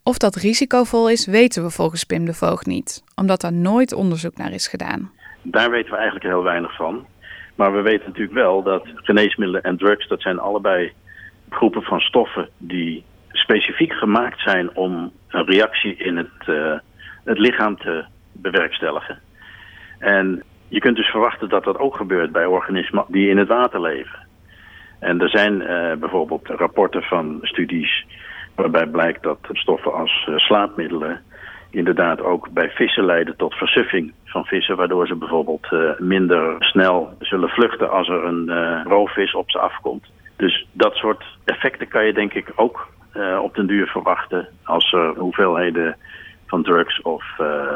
Of 0.04 0.18
dat 0.18 0.36
risicovol 0.36 1.10
is, 1.10 1.26
weten 1.26 1.64
we 1.64 1.70
volgens 1.70 2.04
Pim 2.04 2.26
de 2.26 2.34
Voogd 2.34 2.66
niet, 2.66 3.04
omdat 3.16 3.44
er 3.44 3.54
nooit 3.54 3.94
onderzoek 3.94 4.38
naar 4.38 4.52
is 4.52 4.68
gedaan. 4.68 5.12
Daar 5.42 5.70
weten 5.70 5.92
we 5.92 5.96
eigenlijk 5.96 6.26
heel 6.26 6.44
weinig 6.44 6.76
van. 6.76 7.06
Maar 7.56 7.74
we 7.74 7.82
weten 7.82 8.08
natuurlijk 8.08 8.34
wel 8.34 8.64
dat 8.64 8.88
geneesmiddelen 8.96 9.64
en 9.64 9.78
drugs, 9.78 10.08
dat 10.08 10.22
zijn 10.22 10.40
allebei 10.40 10.92
groepen 11.50 11.82
van 11.82 12.00
stoffen 12.00 12.50
die 12.58 13.04
specifiek 13.32 13.94
gemaakt 13.94 14.42
zijn 14.42 14.76
om 14.76 15.12
een 15.28 15.46
reactie 15.46 15.96
in 15.96 16.18
het, 16.18 16.48
uh, 16.48 16.78
het 17.24 17.38
lichaam 17.38 17.78
te 17.78 18.06
bewerkstelligen. 18.32 19.20
En 20.00 20.44
je 20.74 20.80
kunt 20.80 20.96
dus 20.96 21.10
verwachten 21.10 21.50
dat 21.50 21.64
dat 21.64 21.78
ook 21.78 21.96
gebeurt 21.96 22.32
bij 22.32 22.46
organismen 22.46 23.06
die 23.08 23.30
in 23.30 23.38
het 23.38 23.48
water 23.48 23.82
leven. 23.82 24.28
En 25.00 25.22
er 25.22 25.30
zijn 25.30 25.62
uh, 25.62 25.94
bijvoorbeeld 25.94 26.48
rapporten 26.48 27.02
van 27.04 27.40
studies 27.42 28.06
waarbij 28.56 28.88
blijkt 28.88 29.24
dat 29.24 29.38
stoffen 29.52 29.94
als 29.94 30.28
uh, 30.30 30.38
slaapmiddelen 30.38 31.22
inderdaad 31.70 32.22
ook 32.22 32.50
bij 32.50 32.70
vissen 32.70 33.06
leiden 33.06 33.36
tot 33.36 33.54
versuffing 33.54 34.14
van 34.26 34.46
vissen, 34.46 34.76
waardoor 34.76 35.08
ze 35.08 35.16
bijvoorbeeld 35.16 35.68
uh, 35.72 35.90
minder 35.98 36.56
snel 36.60 37.14
zullen 37.20 37.50
vluchten 37.50 37.92
als 37.92 38.08
er 38.10 38.24
een 38.24 38.84
roofvis 38.84 39.36
op 39.36 39.52
ze 39.52 39.60
afkomt. 39.60 40.12
Dus 40.36 40.68
dat 40.72 40.96
soort 40.96 41.24
effecten 41.46 41.88
kan 41.88 42.06
je 42.06 42.14
denk 42.14 42.34
ik 42.34 42.52
ook 42.56 42.88
op 43.42 43.56
den 43.56 43.68
duur 43.68 43.88
verwachten 43.88 44.48
als 44.64 44.94
er 44.94 45.14
hoeveelheden 45.18 45.98
van 46.48 46.64
drugs 46.64 47.02
of 47.02 47.24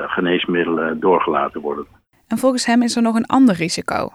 geneesmiddelen 0.07 0.99
doorgelaten 0.99 1.61
worden. 1.61 1.96
En 2.27 2.37
volgens 2.37 2.65
hem 2.65 2.81
is 2.81 2.95
er 2.95 3.01
nog 3.01 3.15
een 3.15 3.25
ander 3.25 3.55
risico. 3.55 4.09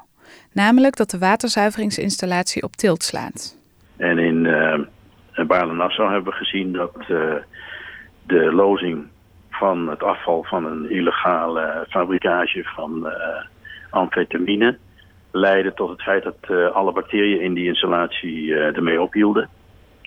Namelijk 0.53 0.97
dat 0.97 1.11
de 1.11 1.19
waterzuiveringsinstallatie 1.19 2.63
op 2.63 2.73
tilt 2.73 3.03
slaat. 3.03 3.59
En 3.97 4.19
in 4.19 4.45
uh, 4.45 5.47
Baarle-Nassau 5.47 6.13
hebben 6.13 6.33
we 6.33 6.39
gezien 6.39 6.73
dat 6.73 6.97
uh, 7.09 7.35
de 8.27 8.53
lozing 8.53 9.07
van 9.51 9.89
het 9.89 10.03
afval 10.03 10.45
van 10.45 10.65
een 10.65 10.91
illegale 10.91 11.87
fabrikage 11.89 12.65
van 12.65 13.07
uh, 13.07 13.13
amfetamine 13.91 14.79
leidde 15.31 15.75
tot 15.75 15.89
het 15.89 16.03
feit 16.03 16.23
dat 16.23 16.73
alle 16.73 16.93
bacteriën 16.93 17.41
in 17.41 17.55
die 17.55 17.67
installatie 17.67 18.55
ermee 18.55 19.01
ophielden. 19.01 19.49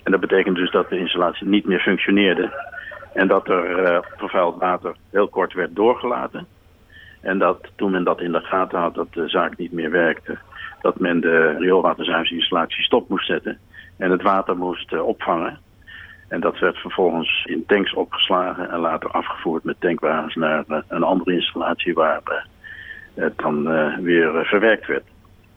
En 0.02 0.10
dat 0.10 0.20
betekent 0.20 0.56
dus 0.56 0.70
dat 0.70 0.88
de 0.88 0.98
installatie 0.98 1.46
niet 1.46 1.66
meer 1.66 1.80
functioneerde 1.80 2.50
en 3.12 3.28
dat 3.28 3.48
er 3.48 4.04
vervuild 4.16 4.58
water 4.58 4.96
heel 5.10 5.28
kort 5.28 5.52
werd 5.52 5.76
doorgelaten. 5.76 6.46
En 7.26 7.38
dat 7.38 7.58
toen 7.76 7.90
men 7.90 8.04
dat 8.04 8.20
in 8.20 8.32
de 8.32 8.40
gaten 8.40 8.78
had 8.78 8.94
dat 8.94 9.12
de 9.12 9.28
zaak 9.28 9.56
niet 9.56 9.72
meer 9.72 9.90
werkte, 9.90 10.38
dat 10.80 10.98
men 10.98 11.20
de 11.20 11.56
rioolwaterzuiveringsinstallatie 11.58 12.84
stop 12.84 13.08
moest 13.08 13.26
zetten 13.26 13.58
en 13.96 14.10
het 14.10 14.22
water 14.22 14.56
moest 14.56 14.92
uh, 14.92 15.06
opvangen. 15.06 15.58
En 16.28 16.40
dat 16.40 16.58
werd 16.58 16.76
vervolgens 16.76 17.44
in 17.44 17.64
tanks 17.66 17.94
opgeslagen 17.94 18.70
en 18.70 18.78
later 18.78 19.10
afgevoerd 19.10 19.64
met 19.64 19.80
tankwagens 19.80 20.34
naar 20.34 20.64
uh, 20.68 20.78
een 20.88 21.02
andere 21.02 21.32
installatie 21.32 21.94
waar 21.94 22.20
uh, 22.28 22.34
het 23.24 23.38
dan 23.38 23.62
weer 24.02 24.44
verwerkt 24.44 24.86
werd. 24.86 25.04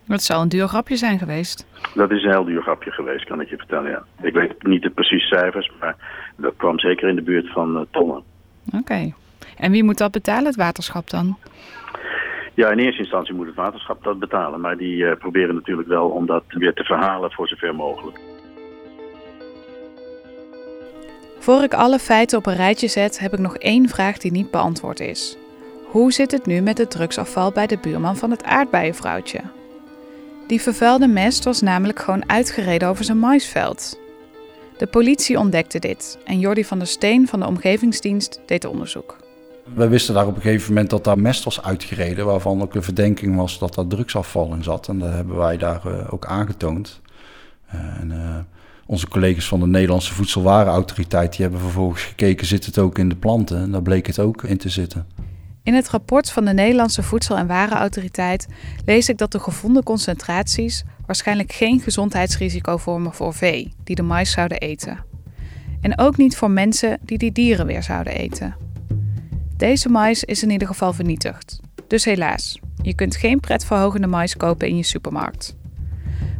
Dat 0.05 0.21
zou 0.21 0.41
een 0.41 0.49
duur 0.49 0.67
grapje 0.67 0.95
zijn 0.95 1.19
geweest. 1.19 1.67
Dat 1.95 2.11
is 2.11 2.23
een 2.23 2.31
heel 2.31 2.43
duur 2.43 2.61
grapje 2.61 2.91
geweest, 2.91 3.25
kan 3.25 3.41
ik 3.41 3.49
je 3.49 3.57
vertellen, 3.57 3.89
ja. 3.89 4.03
Ik 4.21 4.33
weet 4.33 4.63
niet 4.63 4.81
de 4.81 4.89
precieze 4.89 5.27
cijfers, 5.27 5.71
maar 5.79 5.95
dat 6.35 6.53
kwam 6.57 6.79
zeker 6.79 7.09
in 7.09 7.15
de 7.15 7.21
buurt 7.21 7.51
van 7.51 7.87
tonnen. 7.91 8.23
Oké. 8.67 8.77
Okay. 8.77 9.13
En 9.59 9.71
wie 9.71 9.83
moet 9.83 9.97
dat 9.97 10.11
betalen, 10.11 10.45
het 10.45 10.55
waterschap 10.55 11.09
dan? 11.09 11.37
Ja, 12.53 12.69
in 12.71 12.79
eerste 12.79 13.01
instantie 13.01 13.33
moet 13.33 13.45
het 13.45 13.55
waterschap 13.55 14.03
dat 14.03 14.19
betalen. 14.19 14.61
Maar 14.61 14.77
die 14.77 14.95
uh, 14.95 15.15
proberen 15.15 15.55
natuurlijk 15.55 15.87
wel 15.87 16.09
om 16.09 16.25
dat 16.25 16.43
weer 16.47 16.73
te 16.73 16.83
verhalen 16.83 17.31
voor 17.31 17.47
zover 17.47 17.75
mogelijk. 17.75 18.19
Voor 21.39 21.63
ik 21.63 21.73
alle 21.73 21.99
feiten 21.99 22.37
op 22.37 22.45
een 22.45 22.55
rijtje 22.55 22.87
zet, 22.87 23.19
heb 23.19 23.33
ik 23.33 23.39
nog 23.39 23.57
één 23.57 23.89
vraag 23.89 24.17
die 24.17 24.31
niet 24.31 24.51
beantwoord 24.51 24.99
is. 24.99 25.37
Hoe 25.85 26.11
zit 26.11 26.31
het 26.31 26.45
nu 26.45 26.61
met 26.61 26.77
het 26.77 26.91
drugsafval 26.91 27.51
bij 27.51 27.67
de 27.67 27.77
buurman 27.77 28.17
van 28.17 28.31
het 28.31 28.43
aardbeienvrouwtje? 28.43 29.41
Die 30.47 30.61
vervuilde 30.61 31.07
mest 31.07 31.43
was 31.43 31.61
namelijk 31.61 31.99
gewoon 31.99 32.29
uitgereden 32.29 32.87
over 32.87 33.03
zijn 33.03 33.19
maisveld. 33.19 33.99
De 34.77 34.87
politie 34.87 35.39
ontdekte 35.39 35.79
dit 35.79 36.19
en 36.25 36.39
Jordi 36.39 36.65
van 36.65 36.77
der 36.77 36.87
Steen 36.87 37.27
van 37.27 37.39
de 37.39 37.47
Omgevingsdienst 37.47 38.41
deed 38.45 38.65
onderzoek. 38.65 39.18
We 39.75 39.87
wisten 39.87 40.13
daar 40.13 40.27
op 40.27 40.35
een 40.35 40.41
gegeven 40.41 40.67
moment 40.73 40.89
dat 40.89 41.03
daar 41.03 41.19
mest 41.19 41.43
was 41.43 41.61
uitgereden, 41.61 42.25
waarvan 42.25 42.61
ook 42.61 42.73
de 42.73 42.81
verdenking 42.81 43.35
was 43.35 43.59
dat 43.59 43.75
daar 43.75 43.87
drugsafval 43.87 44.53
in 44.53 44.63
zat. 44.63 44.87
En 44.87 44.99
dat 44.99 45.13
hebben 45.13 45.35
wij 45.35 45.57
daar 45.57 45.81
uh, 45.87 46.13
ook 46.13 46.25
aangetoond. 46.25 47.01
Uh, 47.73 47.81
en, 47.99 48.11
uh, 48.11 48.37
onze 48.85 49.07
collega's 49.07 49.47
van 49.47 49.59
de 49.59 49.67
Nederlandse 49.67 50.13
Voedselwarenautoriteit 50.13 51.31
die 51.31 51.41
hebben 51.41 51.59
vervolgens 51.59 52.03
gekeken, 52.03 52.47
zit 52.47 52.65
het 52.65 52.77
ook 52.77 52.97
in 52.97 53.09
de 53.09 53.15
planten? 53.15 53.57
En 53.57 53.71
daar 53.71 53.81
bleek 53.81 54.07
het 54.07 54.19
ook 54.19 54.43
in 54.43 54.57
te 54.57 54.69
zitten. 54.69 55.07
In 55.63 55.73
het 55.73 55.89
rapport 55.89 56.31
van 56.31 56.45
de 56.45 56.53
Nederlandse 56.53 57.03
Voedsel- 57.03 57.37
en 57.37 57.47
Warenautoriteit 57.47 58.47
lees 58.85 59.09
ik 59.09 59.17
dat 59.17 59.31
de 59.31 59.39
gevonden 59.39 59.83
concentraties 59.83 60.83
waarschijnlijk 61.05 61.51
geen 61.51 61.79
gezondheidsrisico 61.79 62.77
vormen 62.77 63.13
voor 63.13 63.33
vee 63.33 63.73
die 63.83 63.95
de 63.95 64.01
mais 64.01 64.31
zouden 64.31 64.59
eten. 64.59 64.97
En 65.81 65.99
ook 65.99 66.17
niet 66.17 66.37
voor 66.37 66.51
mensen 66.51 66.99
die 67.01 67.17
die 67.17 67.31
dieren 67.31 67.65
weer 67.65 67.83
zouden 67.83 68.13
eten. 68.13 68.55
Deze 69.59 69.89
mais 69.89 70.23
is 70.23 70.43
in 70.43 70.49
ieder 70.49 70.67
geval 70.67 70.93
vernietigd. 70.93 71.59
Dus 71.87 72.05
helaas, 72.05 72.59
je 72.81 72.93
kunt 72.93 73.15
geen 73.15 73.39
pretverhogende 73.39 74.07
mais 74.07 74.37
kopen 74.37 74.67
in 74.67 74.77
je 74.77 74.83
supermarkt. 74.83 75.55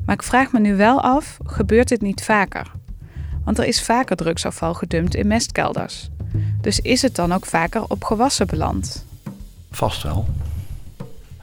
Maar 0.06 0.16
ik 0.16 0.24
vraag 0.24 0.52
me 0.52 0.60
nu 0.60 0.76
wel 0.76 1.02
af, 1.02 1.38
gebeurt 1.46 1.88
dit 1.88 2.02
niet 2.02 2.24
vaker? 2.24 2.72
Want 3.44 3.58
er 3.58 3.66
is 3.66 3.84
vaker 3.84 4.16
drugsafval 4.16 4.74
gedumpt 4.74 5.16
in 5.16 5.28
mestkelders. 5.28 6.10
Dus 6.62 6.80
is 6.80 7.02
het 7.02 7.16
dan 7.16 7.32
ook 7.32 7.46
vaker 7.46 7.84
op 7.88 8.04
gewassen 8.04 8.48
beland? 8.48 9.06
Vast 9.72 10.04
wel. 10.04 10.26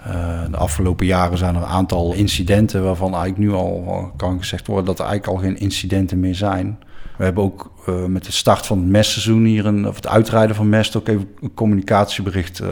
Uh, 0.06 0.50
de 0.50 0.56
afgelopen 0.56 1.06
jaren 1.06 1.38
zijn 1.38 1.54
er 1.54 1.62
een 1.62 1.68
aantal 1.68 2.12
incidenten 2.12 2.84
waarvan 2.84 3.14
eigenlijk 3.14 3.38
nu 3.38 3.52
al 3.52 4.12
kan 4.16 4.38
gezegd 4.38 4.66
worden 4.66 4.86
dat 4.86 4.98
er 4.98 5.06
eigenlijk 5.06 5.38
al 5.38 5.44
geen 5.44 5.58
incidenten 5.58 6.20
meer 6.20 6.34
zijn. 6.34 6.78
We 7.16 7.24
hebben 7.24 7.44
ook 7.44 7.70
uh, 7.88 8.04
met 8.04 8.24
de 8.24 8.32
start 8.32 8.66
van 8.66 8.78
het 8.78 8.86
mestseizoen 8.86 9.44
hier, 9.44 9.86
of 9.86 9.96
het 9.96 10.06
uitrijden 10.06 10.56
van 10.56 10.68
mest, 10.68 10.96
ook 10.96 11.08
even 11.08 11.28
een 11.40 11.54
communicatiebericht 11.54 12.60
uh, 12.60 12.68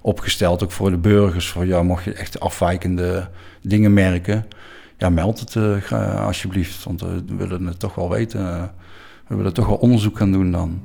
opgesteld. 0.00 0.62
Ook 0.62 0.72
voor 0.72 0.90
de 0.90 0.98
burgers. 0.98 1.48
Voor 1.48 1.66
ja, 1.66 1.82
mocht 1.82 2.04
je 2.04 2.12
echt 2.12 2.40
afwijkende 2.40 3.28
dingen 3.62 3.92
merken, 3.92 4.46
ja, 4.96 5.08
meld 5.08 5.40
het 5.40 5.54
uh, 5.54 6.26
alsjeblieft. 6.26 6.84
Want 6.84 7.00
we 7.00 7.22
willen 7.36 7.66
het 7.66 7.78
toch 7.78 7.94
wel 7.94 8.10
weten. 8.10 8.70
we 9.26 9.36
willen 9.36 9.54
toch 9.54 9.66
wel 9.66 9.76
onderzoek 9.76 10.18
gaan 10.18 10.32
doen 10.32 10.52
dan. 10.52 10.80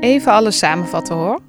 Even 0.00 0.32
alles 0.32 0.58
samenvatten 0.58 1.16
hoor. 1.16 1.40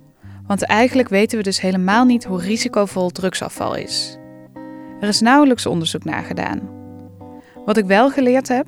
Want 0.47 0.63
eigenlijk 0.63 1.09
weten 1.09 1.37
we 1.37 1.43
dus 1.43 1.61
helemaal 1.61 2.05
niet 2.05 2.23
hoe 2.23 2.41
risicovol 2.41 3.09
drugsafval 3.09 3.75
is. 3.75 4.17
Er 5.03 5.09
is 5.09 5.21
nauwelijks 5.21 5.65
onderzoek 5.65 6.03
naar 6.03 6.23
gedaan. 6.23 6.69
Wat 7.65 7.77
ik 7.77 7.85
wel 7.85 8.09
geleerd 8.09 8.47
heb, 8.47 8.67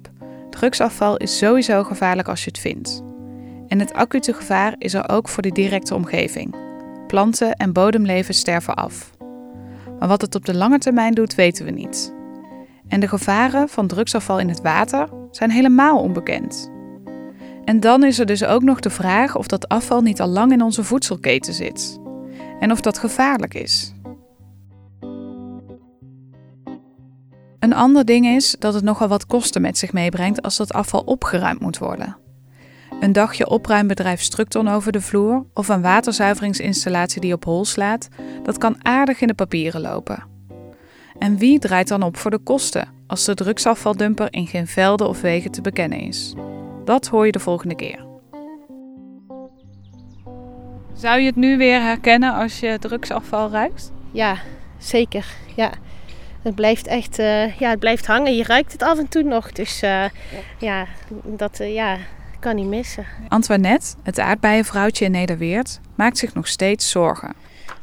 drugsafval 0.49 1.17
is 1.17 1.37
sowieso 1.37 1.83
gevaarlijk 1.83 2.27
als 2.27 2.43
je 2.43 2.49
het 2.49 2.59
vindt. 2.59 3.03
En 3.67 3.79
het 3.79 3.93
acute 3.93 4.33
gevaar 4.33 4.75
is 4.77 4.93
er 4.93 5.09
ook 5.09 5.29
voor 5.29 5.43
de 5.43 5.51
directe 5.51 5.95
omgeving. 5.95 6.55
Planten 7.07 7.53
en 7.53 7.73
bodemleven 7.73 8.33
sterven 8.33 8.75
af. 8.75 9.11
Maar 9.99 10.07
wat 10.07 10.21
het 10.21 10.35
op 10.35 10.45
de 10.45 10.55
lange 10.55 10.77
termijn 10.77 11.13
doet, 11.13 11.35
weten 11.35 11.65
we 11.65 11.71
niet. 11.71 12.13
En 12.87 12.99
de 12.99 13.07
gevaren 13.07 13.69
van 13.69 13.87
drugsafval 13.87 14.39
in 14.39 14.49
het 14.49 14.61
water 14.61 15.09
zijn 15.31 15.51
helemaal 15.51 15.99
onbekend. 15.99 16.71
En 17.65 17.79
dan 17.79 18.03
is 18.03 18.19
er 18.19 18.25
dus 18.25 18.45
ook 18.45 18.63
nog 18.63 18.79
de 18.79 18.89
vraag 18.89 19.35
of 19.35 19.47
dat 19.47 19.67
afval 19.67 20.01
niet 20.01 20.21
al 20.21 20.27
lang 20.27 20.51
in 20.51 20.61
onze 20.61 20.83
voedselketen 20.83 21.53
zit. 21.53 21.99
En 22.59 22.71
of 22.71 22.81
dat 22.81 22.97
gevaarlijk 22.97 23.53
is. 23.53 23.94
Een 27.65 27.73
ander 27.73 28.05
ding 28.05 28.25
is 28.25 28.55
dat 28.59 28.73
het 28.73 28.83
nogal 28.83 29.07
wat 29.07 29.25
kosten 29.25 29.61
met 29.61 29.77
zich 29.77 29.93
meebrengt 29.93 30.41
als 30.41 30.57
dat 30.57 30.73
afval 30.73 31.01
opgeruimd 31.01 31.59
moet 31.59 31.77
worden. 31.77 32.17
Een 32.99 33.13
dagje 33.13 33.49
opruimbedrijf 33.49 34.21
Structon 34.21 34.67
over 34.67 34.91
de 34.91 35.01
vloer 35.01 35.45
of 35.53 35.67
een 35.67 35.81
waterzuiveringsinstallatie 35.81 37.21
die 37.21 37.33
op 37.33 37.43
hol 37.43 37.65
slaat, 37.65 38.07
dat 38.43 38.57
kan 38.57 38.85
aardig 38.85 39.21
in 39.21 39.27
de 39.27 39.33
papieren 39.33 39.81
lopen. 39.81 40.23
En 41.19 41.37
wie 41.37 41.59
draait 41.59 41.87
dan 41.87 42.03
op 42.03 42.17
voor 42.17 42.31
de 42.31 42.37
kosten 42.37 42.87
als 43.07 43.25
de 43.25 43.33
drugsafvaldumper 43.33 44.27
in 44.33 44.47
geen 44.47 44.67
velden 44.67 45.07
of 45.07 45.21
wegen 45.21 45.51
te 45.51 45.61
bekennen 45.61 45.99
is? 45.99 46.33
Dat 46.83 47.07
hoor 47.07 47.25
je 47.25 47.31
de 47.31 47.39
volgende 47.39 47.75
keer. 47.75 48.05
Zou 50.93 51.19
je 51.19 51.25
het 51.25 51.35
nu 51.35 51.57
weer 51.57 51.81
herkennen 51.81 52.33
als 52.33 52.59
je 52.59 52.77
drugsafval 52.79 53.49
ruikt? 53.49 53.91
Ja, 54.11 54.37
zeker. 54.77 55.25
Ja. 55.55 55.71
Het 56.45 56.55
blijft 56.55 56.87
echt 56.87 57.19
uh, 57.19 57.59
ja, 57.59 57.69
het 57.69 57.79
blijft 57.79 58.05
hangen. 58.05 58.35
Je 58.35 58.43
ruikt 58.43 58.71
het 58.71 58.83
af 58.83 58.97
en 58.97 59.07
toe 59.07 59.23
nog. 59.23 59.51
Dus 59.51 59.83
uh, 59.83 60.05
ja, 60.59 60.85
dat 61.23 61.59
uh, 61.59 61.73
ja, 61.73 61.97
kan 62.39 62.55
niet 62.55 62.67
missen. 62.67 63.05
Antoinette, 63.27 63.95
het 64.03 64.19
aardbeienvrouwtje 64.19 65.05
in 65.05 65.11
Nederweert, 65.11 65.79
maakt 65.95 66.17
zich 66.17 66.33
nog 66.33 66.47
steeds 66.47 66.89
zorgen. 66.89 67.33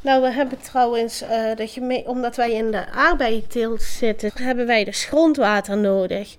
Nou, 0.01 0.23
we 0.23 0.31
hebben 0.31 0.61
trouwens, 0.61 1.23
uh, 1.23 1.29
de 1.57 1.67
geme- 1.67 2.05
omdat 2.07 2.37
wij 2.37 2.53
in 2.53 2.71
de 2.71 2.91
aardbeienteelt 2.91 3.83
zitten, 3.83 4.31
hebben 4.35 4.67
wij 4.67 4.85
dus 4.85 5.05
grondwater 5.05 5.79
nodig. 5.79 6.37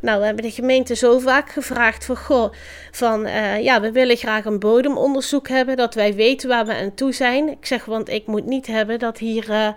Nou, 0.00 0.18
we 0.18 0.26
hebben 0.26 0.44
de 0.44 0.50
gemeente 0.50 0.94
zo 0.94 1.18
vaak 1.18 1.50
gevraagd 1.50 2.04
van, 2.04 2.16
goh, 2.16 2.52
van 2.90 3.26
uh, 3.26 3.62
ja, 3.62 3.80
we 3.80 3.92
willen 3.92 4.16
graag 4.16 4.44
een 4.44 4.58
bodemonderzoek 4.58 5.48
hebben, 5.48 5.76
dat 5.76 5.94
wij 5.94 6.14
weten 6.14 6.48
waar 6.48 6.66
we 6.66 6.74
aan 6.74 6.94
toe 6.94 7.12
zijn. 7.12 7.48
Ik 7.48 7.66
zeg, 7.66 7.84
want 7.84 8.08
ik 8.08 8.26
moet 8.26 8.46
niet 8.46 8.66
hebben 8.66 8.98
dat 8.98 9.18
hier 9.18 9.50
uh, 9.50 9.68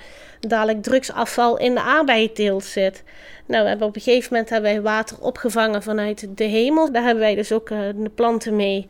dadelijk 0.47 0.83
drugsafval 0.83 1.57
in 1.57 1.73
de 1.73 1.81
aardbeienteelt 1.81 2.63
zit. 2.63 3.03
Nou, 3.45 3.63
we 3.63 3.69
hebben 3.69 3.87
op 3.87 3.95
een 3.95 4.01
gegeven 4.01 4.27
moment 4.31 4.49
hebben 4.49 4.71
wij 4.71 4.81
water 4.81 5.17
opgevangen 5.19 5.83
vanuit 5.83 6.27
de 6.35 6.43
hemel. 6.43 6.91
Daar 6.91 7.03
hebben 7.03 7.23
wij 7.23 7.35
dus 7.35 7.51
ook 7.51 7.69
uh, 7.69 7.79
de 7.95 8.11
planten 8.15 8.55
mee 8.55 8.87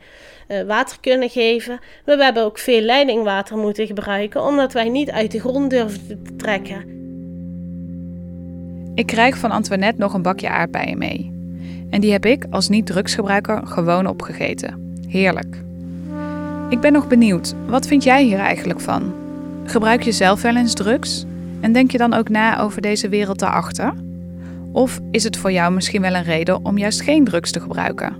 water 0.66 0.96
kunnen 1.00 1.30
geven. 1.30 1.80
We 2.04 2.24
hebben 2.24 2.44
ook 2.44 2.58
veel 2.58 2.80
leidingwater 2.80 3.56
moeten 3.56 3.86
gebruiken, 3.86 4.42
omdat 4.42 4.72
wij 4.72 4.88
niet 4.88 5.10
uit 5.10 5.30
de 5.30 5.40
grond 5.40 5.70
durfden 5.70 6.22
te 6.22 6.36
trekken. 6.36 7.00
Ik 8.94 9.06
krijg 9.06 9.36
van 9.36 9.50
Antoinette 9.50 10.00
nog 10.00 10.14
een 10.14 10.22
bakje 10.22 10.48
aardbeien 10.48 10.98
mee. 10.98 11.32
En 11.90 12.00
die 12.00 12.12
heb 12.12 12.26
ik 12.26 12.46
als 12.50 12.68
niet-drugsgebruiker 12.68 13.60
gewoon 13.66 14.06
opgegeten. 14.06 14.96
Heerlijk. 15.08 15.56
Ik 16.68 16.80
ben 16.80 16.92
nog 16.92 17.08
benieuwd, 17.08 17.54
wat 17.66 17.86
vind 17.86 18.04
jij 18.04 18.24
hier 18.24 18.38
eigenlijk 18.38 18.80
van? 18.80 19.14
Gebruik 19.64 20.02
je 20.02 20.12
zelf 20.12 20.42
wel 20.42 20.56
eens 20.56 20.74
drugs? 20.74 21.24
En 21.62 21.72
denk 21.72 21.90
je 21.90 21.98
dan 21.98 22.14
ook 22.14 22.28
na 22.28 22.60
over 22.60 22.82
deze 22.82 23.08
wereld 23.08 23.38
daarachter? 23.38 23.92
Of 24.72 25.00
is 25.10 25.24
het 25.24 25.36
voor 25.36 25.52
jou 25.52 25.72
misschien 25.72 26.00
wel 26.00 26.14
een 26.14 26.22
reden 26.22 26.64
om 26.64 26.78
juist 26.78 27.00
geen 27.00 27.24
drugs 27.24 27.50
te 27.50 27.60
gebruiken? 27.60 28.16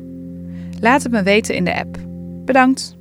Laat 0.80 1.02
het 1.02 1.12
me 1.12 1.22
weten 1.22 1.54
in 1.54 1.64
de 1.64 1.74
app. 1.74 1.98
Bedankt! 2.44 2.96